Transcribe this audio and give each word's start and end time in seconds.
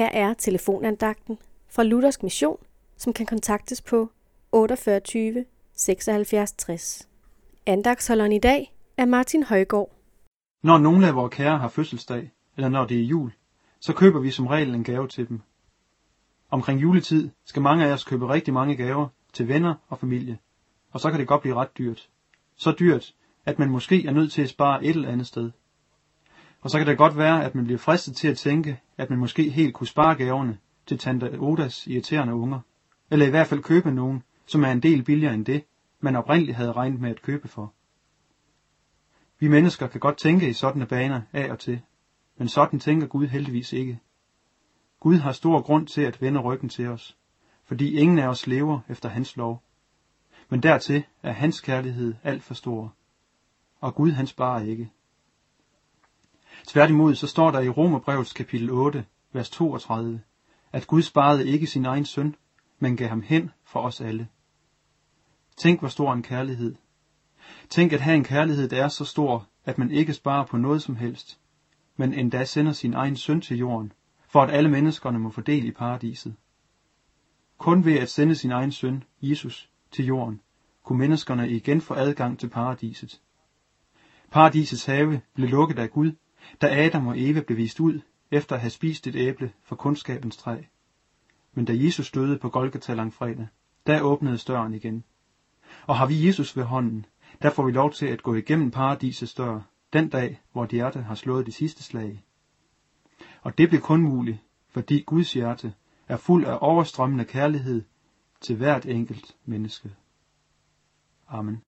Her 0.00 0.08
er 0.12 0.34
telefonandagten 0.34 1.38
fra 1.68 1.82
Luthersk 1.82 2.22
Mission, 2.22 2.56
som 2.96 3.12
kan 3.12 3.26
kontaktes 3.26 3.82
på 3.82 4.10
48 4.52 5.44
76 5.72 6.52
60. 6.52 7.08
Andagsholderen 7.66 8.32
i 8.32 8.38
dag 8.38 8.74
er 8.96 9.04
Martin 9.04 9.42
Højgaard. 9.42 9.90
Når 10.62 10.78
nogle 10.78 11.06
af 11.06 11.14
vores 11.14 11.34
kære 11.34 11.58
har 11.58 11.68
fødselsdag, 11.68 12.30
eller 12.56 12.68
når 12.68 12.86
det 12.86 13.00
er 13.00 13.04
jul, 13.04 13.32
så 13.80 13.92
køber 13.92 14.20
vi 14.20 14.30
som 14.30 14.46
regel 14.46 14.74
en 14.74 14.84
gave 14.84 15.08
til 15.08 15.28
dem. 15.28 15.40
Omkring 16.50 16.82
juletid 16.82 17.30
skal 17.44 17.62
mange 17.62 17.86
af 17.86 17.92
os 17.92 18.04
købe 18.04 18.28
rigtig 18.28 18.54
mange 18.54 18.76
gaver 18.76 19.08
til 19.32 19.48
venner 19.48 19.74
og 19.88 19.98
familie, 19.98 20.38
og 20.90 21.00
så 21.00 21.10
kan 21.10 21.20
det 21.20 21.28
godt 21.28 21.40
blive 21.40 21.54
ret 21.54 21.78
dyrt. 21.78 22.08
Så 22.56 22.72
dyrt, 22.78 23.14
at 23.44 23.58
man 23.58 23.70
måske 23.70 24.06
er 24.06 24.12
nødt 24.12 24.32
til 24.32 24.42
at 24.42 24.48
spare 24.48 24.84
et 24.84 24.90
eller 24.90 25.08
andet 25.08 25.26
sted. 25.26 25.50
Og 26.60 26.70
så 26.70 26.78
kan 26.78 26.86
det 26.86 26.98
godt 26.98 27.16
være, 27.16 27.44
at 27.44 27.54
man 27.54 27.64
bliver 27.64 27.78
fristet 27.78 28.16
til 28.16 28.28
at 28.28 28.38
tænke, 28.38 28.80
at 28.96 29.10
man 29.10 29.18
måske 29.18 29.50
helt 29.50 29.74
kunne 29.74 29.86
spare 29.86 30.14
gaverne 30.14 30.58
til 30.86 30.98
tante 30.98 31.38
Odas 31.38 31.86
irriterende 31.86 32.34
unger, 32.34 32.60
eller 33.10 33.26
i 33.26 33.30
hvert 33.30 33.46
fald 33.46 33.62
købe 33.62 33.90
nogen, 33.90 34.22
som 34.46 34.64
er 34.64 34.72
en 34.72 34.82
del 34.82 35.04
billigere 35.04 35.34
end 35.34 35.44
det, 35.44 35.64
man 36.00 36.16
oprindeligt 36.16 36.56
havde 36.56 36.72
regnet 36.72 37.00
med 37.00 37.10
at 37.10 37.22
købe 37.22 37.48
for. 37.48 37.74
Vi 39.38 39.48
mennesker 39.48 39.86
kan 39.86 40.00
godt 40.00 40.18
tænke 40.18 40.48
i 40.48 40.52
sådanne 40.52 40.86
baner 40.86 41.20
af 41.32 41.50
og 41.50 41.58
til, 41.58 41.80
men 42.38 42.48
sådan 42.48 42.80
tænker 42.80 43.06
Gud 43.06 43.26
heldigvis 43.26 43.72
ikke. 43.72 44.00
Gud 45.00 45.16
har 45.16 45.32
stor 45.32 45.62
grund 45.62 45.86
til 45.86 46.02
at 46.02 46.22
vende 46.22 46.40
ryggen 46.40 46.68
til 46.68 46.88
os, 46.88 47.16
fordi 47.64 47.94
ingen 47.94 48.18
af 48.18 48.28
os 48.28 48.46
lever 48.46 48.80
efter 48.88 49.08
hans 49.08 49.36
lov. 49.36 49.62
Men 50.48 50.62
dertil 50.62 51.04
er 51.22 51.32
hans 51.32 51.60
kærlighed 51.60 52.14
alt 52.22 52.42
for 52.42 52.54
stor, 52.54 52.94
og 53.80 53.94
Gud 53.94 54.10
han 54.10 54.26
sparer 54.26 54.64
ikke. 54.64 54.90
Tværtimod 56.70 57.14
så 57.14 57.26
står 57.26 57.50
der 57.50 57.60
i 57.60 57.68
Romerbrevets 57.68 58.32
kapitel 58.32 58.70
8, 58.70 59.04
vers 59.32 59.50
32, 59.50 60.20
at 60.72 60.86
Gud 60.86 61.02
sparede 61.02 61.48
ikke 61.48 61.66
sin 61.66 61.84
egen 61.84 62.04
søn, 62.04 62.36
men 62.78 62.96
gav 62.96 63.08
ham 63.08 63.22
hen 63.22 63.50
for 63.64 63.80
os 63.80 64.00
alle. 64.00 64.28
Tænk, 65.56 65.80
hvor 65.80 65.88
stor 65.88 66.12
en 66.12 66.22
kærlighed. 66.22 66.74
Tænk 67.68 67.92
at 67.92 68.00
have 68.00 68.16
en 68.16 68.24
kærlighed, 68.24 68.68
der 68.68 68.84
er 68.84 68.88
så 68.88 69.04
stor, 69.04 69.48
at 69.64 69.78
man 69.78 69.90
ikke 69.90 70.14
sparer 70.14 70.46
på 70.46 70.56
noget 70.56 70.82
som 70.82 70.96
helst, 70.96 71.40
men 71.96 72.14
endda 72.14 72.44
sender 72.44 72.72
sin 72.72 72.94
egen 72.94 73.16
søn 73.16 73.40
til 73.40 73.58
jorden, 73.58 73.92
for 74.28 74.42
at 74.42 74.50
alle 74.50 74.70
menneskerne 74.70 75.18
må 75.18 75.30
få 75.30 75.40
del 75.40 75.64
i 75.64 75.70
paradiset. 75.70 76.34
Kun 77.58 77.84
ved 77.84 77.94
at 77.98 78.10
sende 78.10 78.34
sin 78.34 78.50
egen 78.50 78.72
søn, 78.72 79.04
Jesus, 79.22 79.70
til 79.90 80.06
jorden, 80.06 80.40
kunne 80.84 80.98
menneskerne 80.98 81.50
igen 81.50 81.80
få 81.80 81.94
adgang 81.94 82.38
til 82.38 82.48
paradiset. 82.48 83.20
Paradisets 84.30 84.84
have 84.84 85.20
blev 85.34 85.48
lukket 85.48 85.78
af 85.78 85.90
Gud, 85.90 86.12
da 86.60 86.86
Adam 86.86 87.06
og 87.06 87.20
Eva 87.20 87.40
blev 87.40 87.58
vist 87.58 87.80
ud, 87.80 88.00
efter 88.30 88.54
at 88.54 88.60
have 88.60 88.70
spist 88.70 89.06
et 89.06 89.16
æble 89.16 89.52
fra 89.62 89.76
kundskabens 89.76 90.36
træ. 90.36 90.56
Men 91.54 91.64
da 91.64 91.72
Jesus 91.76 92.10
døde 92.10 92.38
på 92.38 92.48
Golgata 92.48 92.94
langfredag, 92.94 93.46
der 93.86 94.00
åbnede 94.00 94.38
døren 94.38 94.74
igen. 94.74 95.04
Og 95.86 95.96
har 95.96 96.06
vi 96.06 96.26
Jesus 96.26 96.56
ved 96.56 96.64
hånden, 96.64 97.06
der 97.42 97.50
får 97.50 97.62
vi 97.66 97.72
lov 97.72 97.92
til 97.92 98.06
at 98.06 98.22
gå 98.22 98.34
igennem 98.34 98.70
paradisets 98.70 99.34
dør, 99.34 99.60
den 99.92 100.08
dag, 100.08 100.40
hvor 100.52 100.66
hjertet 100.70 101.04
har 101.04 101.14
slået 101.14 101.46
det 101.46 101.54
sidste 101.54 101.82
slag. 101.82 102.24
Og 103.42 103.58
det 103.58 103.68
bliver 103.68 103.82
kun 103.82 104.02
muligt, 104.02 104.38
fordi 104.68 105.02
Guds 105.06 105.32
hjerte 105.32 105.74
er 106.08 106.16
fuld 106.16 106.44
af 106.44 106.58
overstrømmende 106.60 107.24
kærlighed 107.24 107.82
til 108.40 108.56
hvert 108.56 108.86
enkelt 108.86 109.36
menneske. 109.44 109.90
Amen. 111.28 111.62